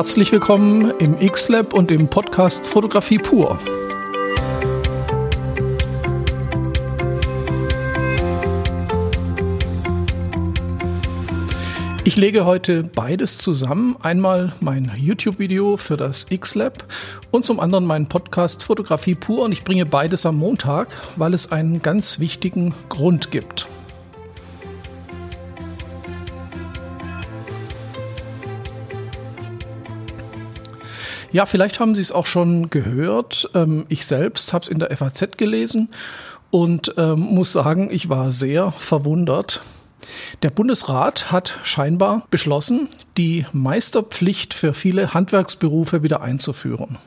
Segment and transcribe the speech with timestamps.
[0.00, 3.58] Herzlich willkommen im X-Lab und im Podcast Fotografie pur.
[12.04, 13.98] Ich lege heute beides zusammen.
[14.00, 16.86] Einmal mein YouTube-Video für das X-Lab
[17.30, 19.44] und zum anderen meinen Podcast Fotografie pur.
[19.44, 23.68] Und ich bringe beides am Montag, weil es einen ganz wichtigen Grund gibt.
[31.32, 33.50] Ja, vielleicht haben Sie es auch schon gehört.
[33.54, 35.88] Ähm, ich selbst habe es in der FAZ gelesen
[36.50, 39.62] und ähm, muss sagen, ich war sehr verwundert.
[40.42, 46.98] Der Bundesrat hat scheinbar beschlossen, die Meisterpflicht für viele Handwerksberufe wieder einzuführen.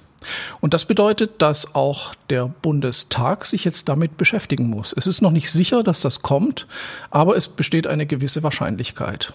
[0.61, 4.93] Und das bedeutet, dass auch der Bundestag sich jetzt damit beschäftigen muss.
[4.95, 6.67] Es ist noch nicht sicher, dass das kommt,
[7.11, 9.33] aber es besteht eine gewisse Wahrscheinlichkeit.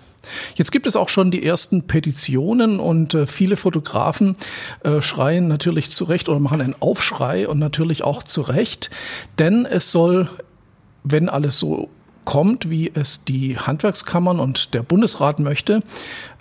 [0.57, 4.37] Jetzt gibt es auch schon die ersten Petitionen und äh, viele Fotografen
[4.83, 8.91] äh, schreien natürlich zurecht oder machen einen Aufschrei und natürlich auch zurecht,
[9.39, 10.29] denn es soll
[11.05, 11.89] wenn alles so
[12.29, 15.83] kommt, wie es die Handwerkskammern und der Bundesrat möchte,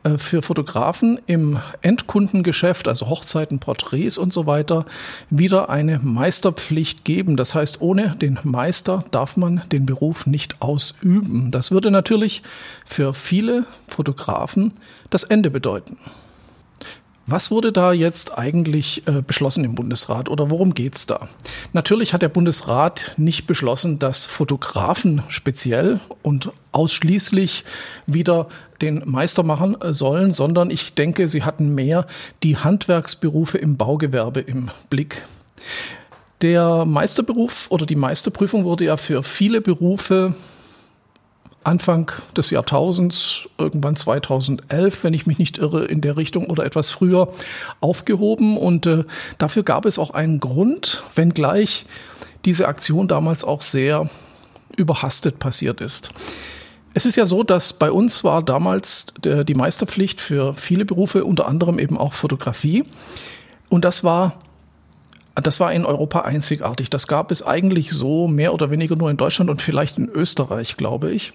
[0.04, 4.86] äh, für Fotografen im Endkundengeschäft, also Hochzeiten, Porträts und so weiter,
[5.30, 7.38] wieder eine Meisterpflicht geben.
[7.38, 11.52] Das heißt, ohne den Meister darf man den Beruf nicht ausüben.
[11.52, 12.42] Das würde natürlich
[12.84, 14.74] für viele Fotografen
[15.10, 15.96] das Ende bedeuten.
[17.30, 21.28] Was wurde da jetzt eigentlich äh, beschlossen im Bundesrat oder worum geht's da?
[21.74, 27.66] Natürlich hat der Bundesrat nicht beschlossen, dass Fotografen speziell und ausschließlich
[28.06, 28.48] wieder
[28.82, 32.08] den Meister machen äh, sollen, sondern ich denke, sie hatten mehr
[32.44, 35.22] die Handwerksberufe im Baugewerbe im Blick.
[36.42, 40.34] Der Meisterberuf oder die Meisterprüfung wurde ja für viele Berufe
[41.68, 46.90] Anfang des Jahrtausends, irgendwann 2011, wenn ich mich nicht irre, in der Richtung oder etwas
[46.90, 47.28] früher
[47.82, 48.58] aufgehoben.
[48.58, 49.04] Und äh,
[49.38, 51.86] dafür gab es auch einen Grund, wenngleich
[52.46, 54.10] diese Aktion damals auch sehr
[54.78, 56.12] überhastet passiert ist.
[56.94, 61.26] Es ist ja so, dass bei uns war damals der, die Meisterpflicht für viele Berufe,
[61.26, 62.86] unter anderem eben auch Fotografie.
[63.68, 64.40] Und das war
[65.36, 66.90] das war in Europa einzigartig.
[66.90, 70.78] Das gab es eigentlich so mehr oder weniger nur in Deutschland und vielleicht in Österreich,
[70.78, 71.34] glaube ich.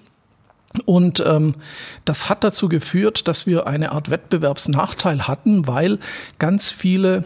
[0.84, 1.55] Und ähm,
[2.05, 5.99] das hat dazu geführt, dass wir eine Art Wettbewerbsnachteil hatten, weil
[6.38, 7.25] ganz viele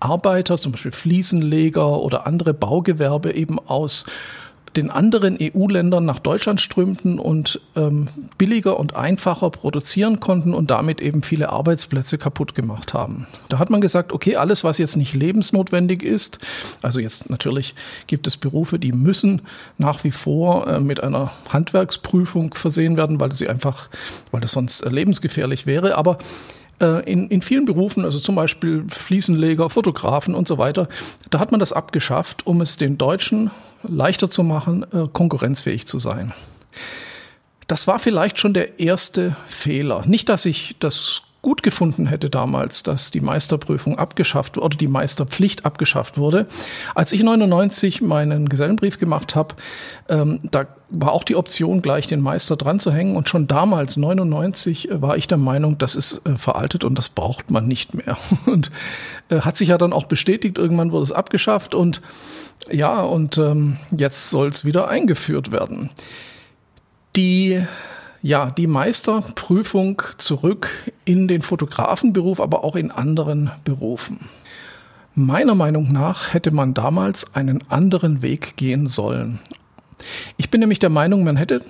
[0.00, 4.04] Arbeiter, zum Beispiel Fliesenleger oder andere Baugewerbe eben aus
[4.76, 11.00] den anderen EU-Ländern nach Deutschland strömten und ähm, billiger und einfacher produzieren konnten und damit
[11.00, 13.26] eben viele Arbeitsplätze kaputt gemacht haben.
[13.48, 16.38] Da hat man gesagt, okay, alles, was jetzt nicht lebensnotwendig ist,
[16.82, 17.74] also jetzt natürlich
[18.06, 19.42] gibt es Berufe, die müssen
[19.78, 23.88] nach wie vor äh, mit einer Handwerksprüfung versehen werden, weil sie einfach,
[24.30, 26.18] weil das sonst äh, lebensgefährlich wäre, aber
[26.84, 30.88] in, in vielen Berufen, also zum Beispiel Fliesenleger, Fotografen und so weiter,
[31.30, 33.50] da hat man das abgeschafft, um es den Deutschen
[33.82, 36.32] leichter zu machen, äh, konkurrenzfähig zu sein.
[37.66, 40.04] Das war vielleicht schon der erste Fehler.
[40.06, 45.64] Nicht, dass ich das gut gefunden hätte damals, dass die Meisterprüfung abgeschafft oder die Meisterpflicht
[45.64, 46.48] abgeschafft wurde.
[46.96, 49.54] Als ich 99 meinen Gesellenbrief gemacht habe,
[50.08, 53.14] ähm, da war auch die Option, gleich den Meister dran zu hängen.
[53.14, 57.48] Und schon damals, 99, war ich der Meinung, das ist äh, veraltet und das braucht
[57.48, 58.16] man nicht mehr.
[58.46, 58.72] Und
[59.28, 62.00] äh, hat sich ja dann auch bestätigt, irgendwann wurde es abgeschafft und
[62.72, 65.90] ja, und ähm, jetzt soll es wieder eingeführt werden.
[67.14, 67.62] Die
[68.26, 70.68] ja, die Meisterprüfung zurück
[71.04, 74.18] in den Fotografenberuf, aber auch in anderen Berufen.
[75.14, 79.38] Meiner Meinung nach hätte man damals einen anderen Weg gehen sollen.
[80.36, 81.62] Ich bin nämlich der Meinung, man hätte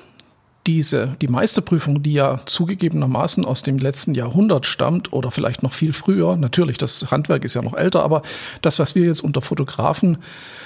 [0.67, 5.93] diese, die Meisterprüfung, die ja zugegebenermaßen aus dem letzten Jahrhundert stammt oder vielleicht noch viel
[5.93, 8.23] früher, natürlich, das Handwerk ist ja noch älter, aber
[8.63, 10.19] das, was wir jetzt unter Fotografen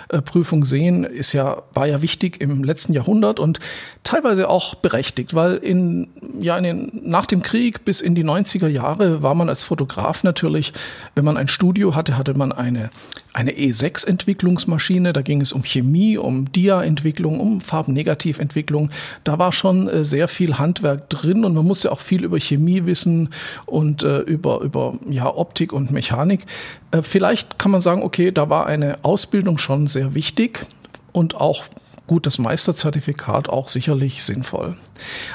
[0.08, 0.20] äh,
[0.62, 3.60] sehen, ist ja, war ja wichtig im letzten Jahrhundert und
[4.02, 6.08] teilweise auch berechtigt, weil in,
[6.40, 10.24] ja, in den, nach dem Krieg bis in die 90er Jahre war man als Fotograf
[10.24, 10.72] natürlich,
[11.14, 12.90] wenn man ein Studio hatte, hatte man eine,
[13.32, 18.90] eine E6-Entwicklungsmaschine, da ging es um Chemie, um Dia-Entwicklung, um Farbennegativentwicklung.
[19.24, 22.86] Da war schon äh, sehr viel Handwerk drin und man musste auch viel über Chemie
[22.86, 23.30] wissen
[23.66, 26.46] und äh, über, über ja, Optik und Mechanik.
[26.90, 30.66] Äh, vielleicht kann man sagen, okay, da war eine Ausbildung schon sehr wichtig
[31.12, 31.64] und auch
[32.06, 34.76] gut das Meisterzertifikat auch sicherlich sinnvoll.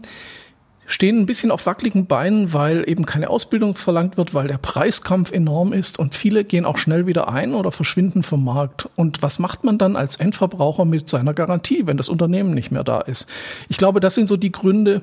[0.91, 5.31] stehen ein bisschen auf wackeligen Beinen, weil eben keine Ausbildung verlangt wird, weil der Preiskampf
[5.31, 8.89] enorm ist und viele gehen auch schnell wieder ein oder verschwinden vom Markt.
[8.97, 12.83] Und was macht man dann als Endverbraucher mit seiner Garantie, wenn das Unternehmen nicht mehr
[12.83, 13.29] da ist?
[13.69, 15.03] Ich glaube, das sind so die Gründe,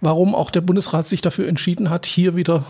[0.00, 2.64] warum auch der Bundesrat sich dafür entschieden hat, hier wieder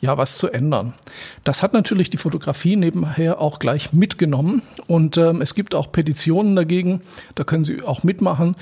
[0.00, 0.94] ja, was zu ändern.
[1.42, 6.54] Das hat natürlich die Fotografie nebenher auch gleich mitgenommen und ähm, es gibt auch Petitionen
[6.54, 7.02] dagegen,
[7.34, 8.54] da können Sie auch mitmachen.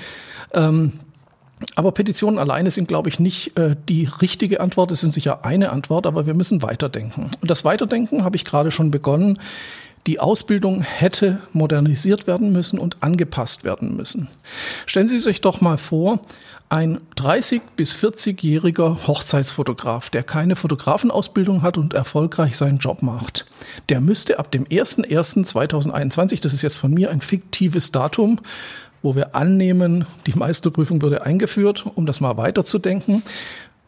[0.53, 0.93] Ähm,
[1.75, 4.91] aber Petitionen alleine sind, glaube ich, nicht äh, die richtige Antwort.
[4.91, 7.27] Es sind sicher eine Antwort, aber wir müssen weiterdenken.
[7.41, 9.39] Und das Weiterdenken habe ich gerade schon begonnen.
[10.07, 14.29] Die Ausbildung hätte modernisiert werden müssen und angepasst werden müssen.
[14.85, 16.19] Stellen Sie sich doch mal vor,
[16.69, 23.45] ein 30 bis 40-jähriger Hochzeitsfotograf, der keine Fotografenausbildung hat und erfolgreich seinen Job macht,
[23.89, 28.39] der müsste ab dem 01.01.2021, das ist jetzt von mir ein fiktives Datum,
[29.01, 33.23] wo wir annehmen, die Meisterprüfung würde eingeführt, um das mal weiterzudenken,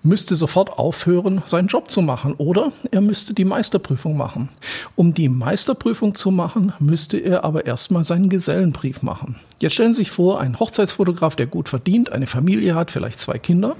[0.03, 4.49] müsste sofort aufhören, seinen Job zu machen oder er müsste die Meisterprüfung machen.
[4.95, 9.35] Um die Meisterprüfung zu machen, müsste er aber erstmal seinen Gesellenbrief machen.
[9.59, 13.37] Jetzt stellen Sie sich vor, ein Hochzeitsfotograf, der gut verdient, eine Familie hat, vielleicht zwei
[13.37, 13.75] Kinder,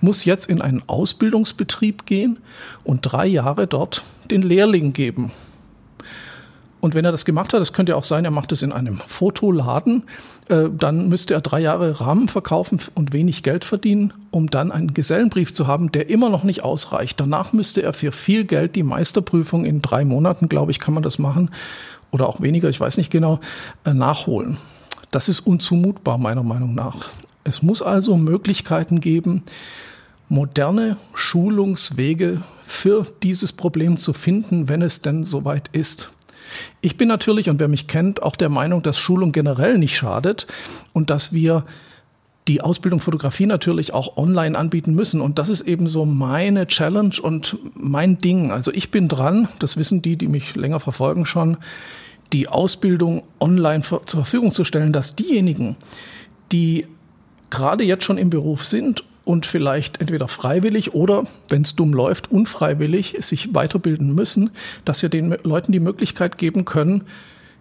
[0.00, 2.38] muss jetzt in einen Ausbildungsbetrieb gehen
[2.84, 5.32] und drei Jahre dort den Lehrling geben.
[6.88, 9.02] Und wenn er das gemacht hat, das könnte auch sein, er macht es in einem
[9.06, 10.04] Fotoladen,
[10.48, 14.94] äh, dann müsste er drei Jahre Rahmen verkaufen und wenig Geld verdienen, um dann einen
[14.94, 17.20] Gesellenbrief zu haben, der immer noch nicht ausreicht.
[17.20, 21.02] Danach müsste er für viel Geld die Meisterprüfung in drei Monaten, glaube ich, kann man
[21.02, 21.50] das machen,
[22.10, 23.38] oder auch weniger, ich weiß nicht genau,
[23.84, 24.56] äh, nachholen.
[25.10, 27.10] Das ist unzumutbar, meiner Meinung nach.
[27.44, 29.42] Es muss also Möglichkeiten geben,
[30.30, 36.08] moderne Schulungswege für dieses Problem zu finden, wenn es denn soweit ist.
[36.80, 40.46] Ich bin natürlich, und wer mich kennt, auch der Meinung, dass Schulung generell nicht schadet
[40.92, 41.64] und dass wir
[42.48, 45.20] die Ausbildung Fotografie natürlich auch online anbieten müssen.
[45.20, 48.50] Und das ist eben so meine Challenge und mein Ding.
[48.50, 51.58] Also ich bin dran, das wissen die, die mich länger verfolgen schon,
[52.32, 55.76] die Ausbildung online zur Verfügung zu stellen, dass diejenigen,
[56.52, 56.86] die
[57.50, 62.32] gerade jetzt schon im Beruf sind und vielleicht entweder freiwillig oder, wenn es dumm läuft,
[62.32, 64.52] unfreiwillig sich weiterbilden müssen,
[64.86, 67.04] dass wir den Leuten die Möglichkeit geben können,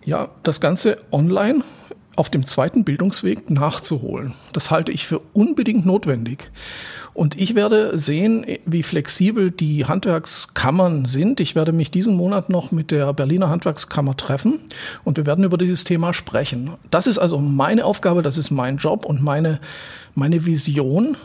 [0.06, 1.66] ja, das Ganze online
[2.16, 4.34] auf dem zweiten Bildungsweg nachzuholen.
[4.54, 6.50] Das halte ich für unbedingt notwendig.
[7.14, 11.42] Und ich werde sehen, wie flexibel die Handwerkskammern sind.
[11.42, 14.62] Ich werde mich diesen Monat noch mit der Berliner Handwerkskammer treffen
[15.04, 16.72] und wir werden über dieses Thema sprechen.
[16.92, 19.60] Das ist also meine Aufgabe, das ist mein Job und meine,
[20.16, 21.18] meine Vision,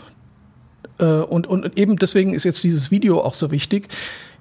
[1.04, 3.88] und, und eben deswegen ist jetzt dieses Video auch so wichtig.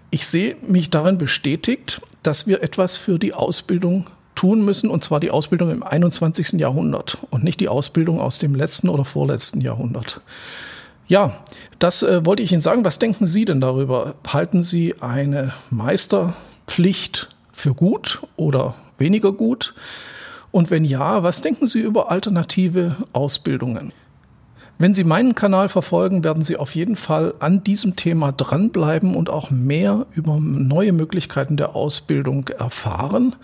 [0.10, 5.20] Ich sehe mich darin bestätigt, dass wir etwas für die Ausbildung tun müssen, und zwar
[5.20, 6.54] die Ausbildung im 21.
[6.54, 10.22] Jahrhundert und nicht die Ausbildung aus dem letzten oder vorletzten Jahrhundert.
[11.08, 11.34] Ja,
[11.80, 12.86] das äh, wollte ich Ihnen sagen.
[12.86, 14.16] Was denken Sie denn darüber?
[14.28, 19.74] Halten Sie eine Meisterpflicht für gut oder weniger gut?
[20.52, 23.92] Und wenn ja, was denken Sie über alternative Ausbildungen?
[24.82, 29.30] Wenn Sie meinen Kanal verfolgen, werden Sie auf jeden Fall an diesem Thema dranbleiben und
[29.30, 33.36] auch mehr über neue Möglichkeiten der Ausbildung erfahren.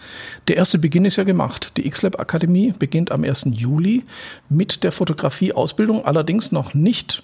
[0.48, 1.74] Der erste Beginn ist ja gemacht.
[1.78, 3.50] Die XLab Akademie beginnt am 1.
[3.52, 4.04] Juli
[4.50, 7.22] mit der Fotografieausbildung, allerdings noch nicht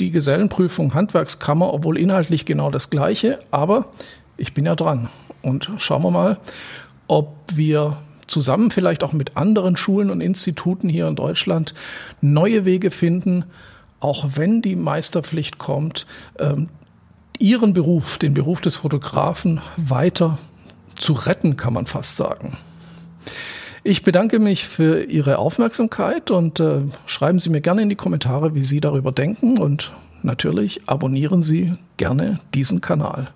[0.00, 3.88] die Gesellenprüfung Handwerkskammer, obwohl inhaltlich genau das gleiche, aber
[4.38, 5.10] ich bin ja dran.
[5.42, 6.38] Und schauen wir mal,
[7.06, 11.74] ob wir zusammen vielleicht auch mit anderen Schulen und Instituten hier in Deutschland
[12.20, 13.44] neue Wege finden,
[14.00, 16.06] auch wenn die Meisterpflicht kommt,
[16.38, 16.68] ähm,
[17.38, 20.38] ihren Beruf, den Beruf des Fotografen weiter
[20.98, 22.56] zu retten, kann man fast sagen.
[23.84, 28.54] Ich bedanke mich für Ihre Aufmerksamkeit und äh, schreiben Sie mir gerne in die Kommentare,
[28.54, 29.92] wie Sie darüber denken und
[30.22, 33.28] natürlich abonnieren Sie gerne diesen Kanal.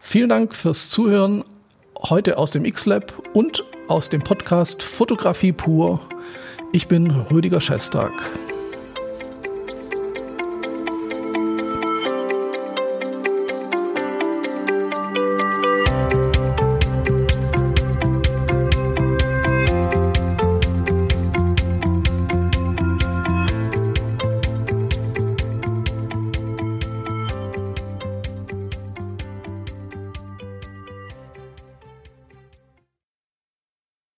[0.00, 1.44] Vielen Dank fürs Zuhören
[1.96, 6.00] heute aus dem X-Lab und aus dem Podcast Fotografie pur.
[6.72, 8.12] Ich bin Rüdiger Schestag.